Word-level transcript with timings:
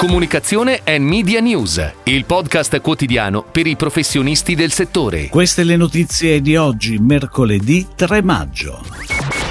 Comunicazione 0.00 0.80
e 0.82 0.98
Media 0.98 1.40
News, 1.40 1.92
il 2.04 2.24
podcast 2.24 2.80
quotidiano 2.80 3.42
per 3.44 3.66
i 3.66 3.76
professionisti 3.76 4.54
del 4.54 4.72
settore. 4.72 5.28
Queste 5.28 5.62
le 5.62 5.76
notizie 5.76 6.40
di 6.40 6.56
oggi, 6.56 6.96
mercoledì 6.96 7.86
3 7.96 8.22
maggio. 8.22 8.82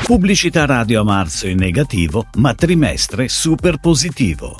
Pubblicità 0.05 0.65
radio 0.65 1.01
a 1.01 1.03
marzo 1.03 1.47
in 1.47 1.59
negativo, 1.59 2.25
ma 2.37 2.55
trimestre 2.55 3.27
super 3.27 3.77
positivo. 3.77 4.59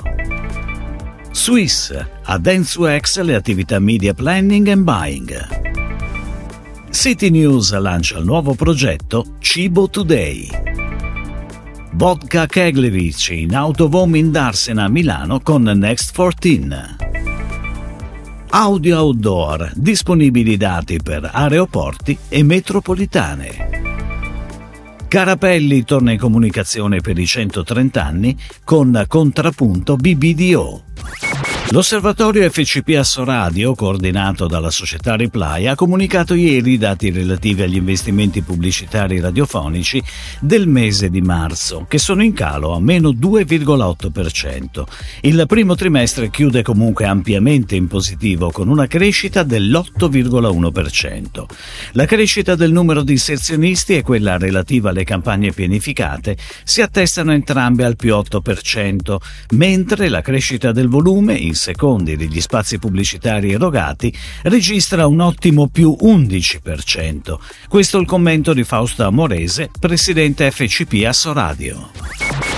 Swiss, 1.32 1.92
a 2.22 2.38
Dentsu-X 2.38 3.22
le 3.22 3.34
attività 3.34 3.80
media 3.80 4.14
planning 4.14 4.68
and 4.68 4.84
buying. 4.84 5.48
City 6.92 7.30
News 7.30 7.76
lancia 7.76 8.18
il 8.18 8.24
nuovo 8.24 8.54
progetto 8.54 9.24
Cibo 9.40 9.90
Today. 9.90 10.69
Vodka 12.00 12.46
Keglevich 12.46 13.28
in 13.28 13.54
Autovom 13.54 14.14
in 14.14 14.30
Darsena 14.30 14.88
Milano 14.88 15.40
con 15.40 15.64
Next 15.64 16.14
14. 16.14 16.96
Audio 18.48 18.98
Outdoor, 19.00 19.70
disponibili 19.74 20.56
dati 20.56 20.96
per 20.96 21.28
aeroporti 21.30 22.16
e 22.30 22.42
metropolitane. 22.42 23.68
Carapelli 25.08 25.84
torna 25.84 26.12
in 26.12 26.18
comunicazione 26.18 27.00
per 27.00 27.18
i 27.18 27.26
130 27.26 28.02
anni 28.02 28.34
con 28.64 29.04
Contrapunto 29.06 29.96
BBDO. 29.96 30.84
L'osservatorio 31.72 32.50
FCP 32.50 32.96
Assoradio, 32.98 33.76
coordinato 33.76 34.48
dalla 34.48 34.70
società 34.70 35.14
Reply, 35.14 35.68
ha 35.68 35.76
comunicato 35.76 36.34
ieri 36.34 36.72
i 36.72 36.78
dati 36.78 37.12
relativi 37.12 37.62
agli 37.62 37.76
investimenti 37.76 38.42
pubblicitari 38.42 39.20
radiofonici 39.20 40.02
del 40.40 40.66
mese 40.66 41.10
di 41.10 41.20
marzo, 41.20 41.86
che 41.88 41.98
sono 41.98 42.24
in 42.24 42.32
calo 42.32 42.74
a 42.74 42.80
meno 42.80 43.10
2,8%. 43.10 44.82
Il 45.20 45.44
primo 45.46 45.76
trimestre 45.76 46.28
chiude 46.28 46.62
comunque 46.62 47.04
ampiamente 47.04 47.76
in 47.76 47.86
positivo, 47.86 48.50
con 48.50 48.66
una 48.66 48.88
crescita 48.88 49.44
dell'8,1%. 49.44 51.44
La 51.92 52.04
crescita 52.04 52.56
del 52.56 52.72
numero 52.72 53.04
di 53.04 53.12
inserzionisti 53.12 53.94
e 53.94 54.02
quella 54.02 54.38
relativa 54.38 54.90
alle 54.90 55.04
campagne 55.04 55.52
pianificate 55.52 56.36
si 56.64 56.82
attestano 56.82 57.32
entrambe 57.32 57.84
al 57.84 57.94
più 57.94 58.16
8%, 58.16 59.16
mentre 59.50 60.08
la 60.08 60.20
crescita 60.20 60.72
del 60.72 60.88
volume 60.88 61.34
in 61.34 61.58
secondi 61.60 62.16
degli 62.16 62.40
spazi 62.40 62.78
pubblicitari 62.78 63.52
erogati 63.52 64.12
registra 64.44 65.06
un 65.06 65.20
ottimo 65.20 65.68
più 65.68 65.94
11%. 66.00 67.38
Questo 67.68 67.98
è 67.98 68.00
il 68.00 68.06
commento 68.06 68.54
di 68.54 68.64
Fausto 68.64 69.04
Amorese, 69.04 69.70
presidente 69.78 70.50
FCP 70.50 71.04
Assoradio. 71.06 71.90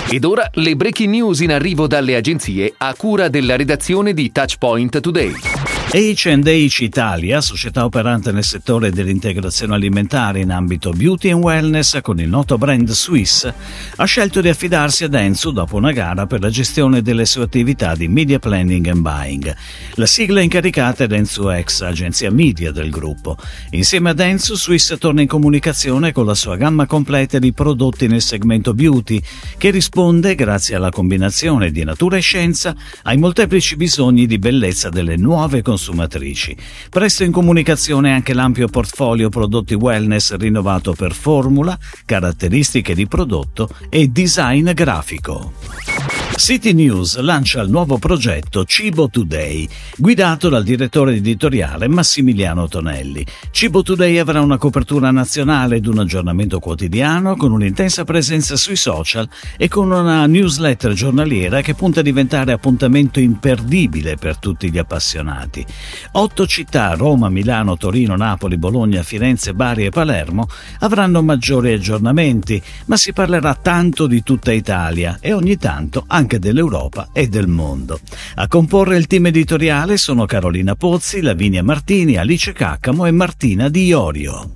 Ed 0.09 0.23
ora 0.23 0.49
le 0.53 0.75
breaking 0.75 1.09
news 1.09 1.41
in 1.41 1.51
arrivo 1.51 1.85
dalle 1.85 2.15
agenzie 2.15 2.73
a 2.77 2.93
cura 2.95 3.27
della 3.27 3.57
redazione 3.57 4.13
di 4.13 4.31
Touchpoint 4.31 5.01
Today. 5.01 5.62
H&H 5.91 6.81
Italia, 6.81 7.39
società 7.39 7.85
operante 7.85 8.31
nel 8.31 8.43
settore 8.43 8.89
dell'integrazione 8.89 9.75
alimentare 9.75 10.39
in 10.39 10.49
ambito 10.49 10.89
beauty 10.89 11.29
and 11.29 11.43
wellness 11.43 11.99
con 12.01 12.19
il 12.19 12.27
noto 12.27 12.57
brand 12.57 12.89
Swiss, 12.89 13.51
ha 13.95 14.05
scelto 14.05 14.41
di 14.41 14.49
affidarsi 14.49 15.03
a 15.03 15.07
Densu 15.07 15.51
dopo 15.51 15.75
una 15.75 15.91
gara 15.91 16.25
per 16.25 16.41
la 16.41 16.49
gestione 16.49 17.03
delle 17.03 17.25
sue 17.25 17.43
attività 17.43 17.93
di 17.93 18.07
media 18.07 18.39
planning 18.39 18.87
and 18.87 19.01
buying. 19.01 19.55
La 19.95 20.07
sigla 20.07 20.41
incaricata 20.41 21.03
è 21.03 21.07
Densu 21.07 21.47
X, 21.61 21.81
agenzia 21.81 22.31
media 22.31 22.71
del 22.71 22.89
gruppo. 22.89 23.37
Insieme 23.71 24.09
a 24.09 24.13
Densu, 24.13 24.55
Swiss 24.55 24.97
torna 24.97 25.21
in 25.21 25.27
comunicazione 25.27 26.11
con 26.11 26.25
la 26.25 26.33
sua 26.33 26.55
gamma 26.55 26.87
completa 26.87 27.37
di 27.37 27.53
prodotti 27.53 28.07
nel 28.07 28.23
segmento 28.23 28.73
beauty, 28.73 29.21
che 29.59 29.69
risponde, 29.69 30.33
grazie 30.33 30.75
alla 30.75 30.89
combinazione 30.89 31.69
di 31.69 31.83
natura 31.83 32.17
e 32.17 32.21
scienza, 32.21 32.75
ai 33.03 33.17
molteplici 33.17 33.75
bisogni 33.75 34.25
di 34.25 34.39
bellezza 34.39 34.89
delle 34.89 35.17
nuove 35.17 35.61
consumatrici 35.61 35.72
consumatrici. 35.73 36.55
Presto 36.89 37.23
in 37.23 37.31
comunicazione 37.31 38.13
anche 38.13 38.33
l'ampio 38.33 38.67
portfolio 38.67 39.29
prodotti 39.29 39.73
wellness 39.73 40.35
rinnovato 40.35 40.93
per 40.93 41.13
formula, 41.13 41.77
caratteristiche 42.05 42.93
di 42.93 43.07
prodotto 43.07 43.69
e 43.89 44.07
design 44.07 44.71
grafico. 44.71 46.12
City 46.35 46.73
News 46.73 47.19
lancia 47.19 47.61
il 47.61 47.69
nuovo 47.69 47.97
progetto 47.97 48.65
Cibo 48.65 49.07
Today, 49.07 49.67
guidato 49.95 50.49
dal 50.49 50.63
direttore 50.63 51.15
editoriale 51.15 51.87
Massimiliano 51.87 52.67
Tonelli. 52.67 53.25
Cibo 53.51 53.81
Today 53.81 54.17
avrà 54.17 54.41
una 54.41 54.57
copertura 54.57 55.09
nazionale 55.11 55.77
ed 55.77 55.85
un 55.85 55.99
aggiornamento 55.99 56.59
quotidiano 56.59 57.37
con 57.37 57.53
un'intensa 57.53 58.03
presenza 58.03 58.57
sui 58.57 58.75
social 58.75 59.29
e 59.57 59.69
con 59.69 59.91
una 59.91 60.25
newsletter 60.25 60.91
giornaliera 60.91 61.61
che 61.61 61.75
punta 61.75 62.01
a 62.01 62.03
diventare 62.03 62.51
appuntamento 62.51 63.21
imperdibile 63.21 64.17
per 64.17 64.37
tutti 64.37 64.69
gli 64.69 64.77
appassionati. 64.77 65.65
Otto 66.13 66.45
città, 66.45 66.95
Roma, 66.95 67.29
Milano, 67.29 67.77
Torino, 67.77 68.17
Napoli, 68.17 68.57
Bologna, 68.57 69.01
Firenze, 69.03 69.53
Bari 69.53 69.85
e 69.85 69.91
Palermo, 69.91 70.47
avranno 70.79 71.21
maggiori 71.21 71.71
aggiornamenti, 71.71 72.61
ma 72.87 72.97
si 72.97 73.13
parlerà 73.13 73.55
tanto 73.55 74.07
di 74.07 74.23
tutta 74.23 74.51
Italia 74.51 75.19
e 75.21 75.31
ogni 75.31 75.57
tanto 75.57 76.03
anche 76.07 76.22
anche 76.23 76.39
dell'Europa 76.39 77.09
e 77.11 77.27
del 77.27 77.47
mondo. 77.47 77.99
A 78.35 78.47
comporre 78.47 78.97
il 78.97 79.07
team 79.07 79.27
editoriale 79.27 79.97
sono 79.97 80.25
Carolina 80.25 80.75
Pozzi, 80.75 81.21
Lavinia 81.21 81.63
Martini, 81.63 82.15
Alice 82.15 82.53
Caccamo 82.53 83.05
e 83.05 83.11
Martina 83.11 83.67
Di 83.67 83.85
Iorio. 83.85 84.51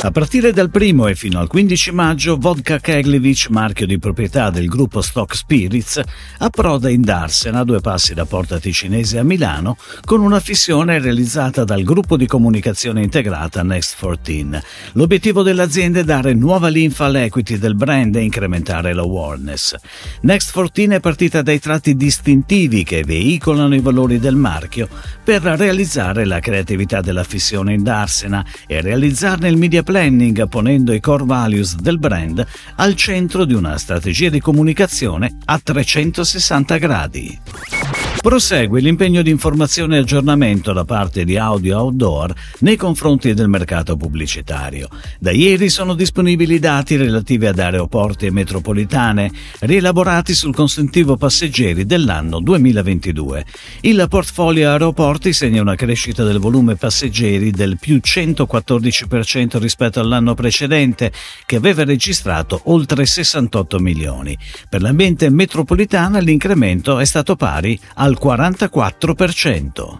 A 0.00 0.10
partire 0.10 0.52
dal 0.52 0.70
1 0.70 1.06
e 1.06 1.14
fino 1.14 1.38
al 1.38 1.46
15 1.46 1.92
maggio, 1.92 2.36
Vodka 2.36 2.78
Keglevich, 2.78 3.48
marchio 3.48 3.86
di 3.86 3.98
proprietà 3.98 4.50
del 4.50 4.66
gruppo 4.66 5.00
Stock 5.00 5.34
Spirits, 5.34 5.98
approda 6.38 6.90
in 6.90 7.00
Darsena, 7.00 7.60
a 7.60 7.64
due 7.64 7.80
passi 7.80 8.12
da 8.12 8.26
Porta 8.26 8.58
Ticinese 8.58 9.18
a 9.18 9.22
Milano, 9.22 9.78
con 10.04 10.20
una 10.20 10.40
fissione 10.40 10.98
realizzata 10.98 11.64
dal 11.64 11.82
gruppo 11.84 12.18
di 12.18 12.26
comunicazione 12.26 13.02
integrata 13.02 13.62
Next 13.62 13.96
14. 13.98 14.60
L'obiettivo 14.92 15.42
dell'azienda 15.42 16.00
è 16.00 16.04
dare 16.04 16.34
nuova 16.34 16.68
linfa 16.68 17.06
all'equity 17.06 17.56
del 17.56 17.74
brand 17.74 18.14
e 18.16 18.20
incrementare 18.20 18.92
l'awareness. 18.92 19.74
Next 20.20 20.52
14 20.52 20.96
è 20.96 21.00
partita 21.00 21.40
dai 21.40 21.60
tratti 21.60 21.96
distintivi 21.96 22.84
che 22.84 23.04
veicolano 23.04 23.74
i 23.74 23.80
valori 23.80 24.18
del 24.18 24.36
marchio 24.36 24.86
per 25.22 25.40
realizzare 25.42 26.26
la 26.26 26.40
creatività 26.40 27.00
della 27.00 27.24
fissione 27.24 27.72
in 27.72 27.82
Darsena 27.82 28.44
e 28.66 28.82
realizzarne 28.82 29.48
il 29.48 29.56
media 29.56 29.82
planning 29.94 30.48
ponendo 30.48 30.92
i 30.92 30.98
core 30.98 31.24
values 31.24 31.76
del 31.76 32.00
brand 32.00 32.44
al 32.74 32.96
centro 32.96 33.44
di 33.44 33.54
una 33.54 33.78
strategia 33.78 34.28
di 34.28 34.40
comunicazione 34.40 35.36
a 35.44 35.60
360 35.60 36.78
gradi. 36.78 37.73
Prosegue 38.20 38.80
l'impegno 38.80 39.20
di 39.20 39.30
informazione 39.30 39.96
e 39.96 39.98
aggiornamento 40.00 40.72
da 40.72 40.84
parte 40.84 41.24
di 41.24 41.36
Audio 41.36 41.78
Outdoor 41.78 42.32
nei 42.60 42.76
confronti 42.76 43.34
del 43.34 43.48
mercato 43.48 43.96
pubblicitario. 43.96 44.88
Da 45.18 45.30
ieri 45.30 45.68
sono 45.68 45.94
disponibili 45.94 46.58
dati 46.58 46.96
relativi 46.96 47.46
ad 47.46 47.58
aeroporti 47.58 48.24
e 48.26 48.30
metropolitane, 48.30 49.30
rielaborati 49.60 50.32
sul 50.34 50.54
consuntivo 50.54 51.16
passeggeri 51.16 51.84
dell'anno 51.84 52.40
2022. 52.40 53.44
Il 53.82 54.06
portfolio 54.08 54.70
aeroporti 54.70 55.34
segna 55.34 55.60
una 55.60 55.74
crescita 55.74 56.24
del 56.24 56.38
volume 56.38 56.76
passeggeri 56.76 57.50
del 57.50 57.76
più 57.78 58.00
114% 58.02 59.58
rispetto 59.58 60.00
all'anno 60.00 60.32
precedente, 60.32 61.12
che 61.44 61.56
aveva 61.56 61.84
registrato 61.84 62.62
oltre 62.64 63.04
68 63.04 63.78
milioni. 63.80 64.36
Per 64.68 64.80
l'ambiente 64.80 65.28
metropolitana 65.28 66.20
l'incremento 66.20 66.98
è 66.98 67.04
stato 67.04 67.36
pari 67.36 67.78
al 68.04 68.18
44%. 68.22 69.98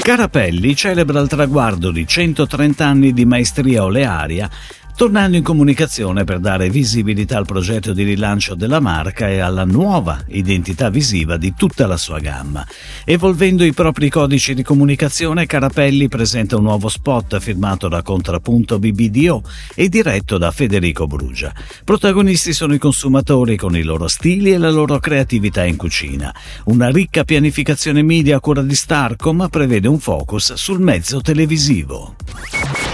Carapelli 0.00 0.74
celebra 0.74 1.20
il 1.20 1.28
traguardo 1.28 1.90
di 1.90 2.06
130 2.06 2.86
anni 2.86 3.12
di 3.12 3.26
maestria 3.26 3.84
olearia 3.84 4.48
tornando 5.00 5.38
in 5.38 5.42
comunicazione 5.42 6.24
per 6.24 6.40
dare 6.40 6.68
visibilità 6.68 7.38
al 7.38 7.46
progetto 7.46 7.94
di 7.94 8.02
rilancio 8.02 8.54
della 8.54 8.80
marca 8.80 9.30
e 9.30 9.38
alla 9.38 9.64
nuova 9.64 10.22
identità 10.26 10.90
visiva 10.90 11.38
di 11.38 11.54
tutta 11.56 11.86
la 11.86 11.96
sua 11.96 12.18
gamma. 12.18 12.66
Evolvendo 13.06 13.64
i 13.64 13.72
propri 13.72 14.10
codici 14.10 14.52
di 14.52 14.62
comunicazione, 14.62 15.46
Carapelli 15.46 16.08
presenta 16.08 16.58
un 16.58 16.64
nuovo 16.64 16.90
spot 16.90 17.38
firmato 17.38 17.88
da 17.88 18.02
Contrapunto 18.02 18.78
BBDO 18.78 19.42
e 19.74 19.88
diretto 19.88 20.36
da 20.36 20.50
Federico 20.50 21.06
Brugia. 21.06 21.50
Protagonisti 21.82 22.52
sono 22.52 22.74
i 22.74 22.78
consumatori 22.78 23.56
con 23.56 23.74
i 23.74 23.82
loro 23.82 24.06
stili 24.06 24.52
e 24.52 24.58
la 24.58 24.70
loro 24.70 24.98
creatività 24.98 25.64
in 25.64 25.76
cucina. 25.76 26.30
Una 26.64 26.90
ricca 26.90 27.24
pianificazione 27.24 28.02
media 28.02 28.36
a 28.36 28.40
cura 28.40 28.60
di 28.60 28.74
Starcom 28.74 29.48
prevede 29.48 29.88
un 29.88 29.98
focus 29.98 30.52
sul 30.52 30.80
mezzo 30.80 31.22
televisivo. 31.22 32.16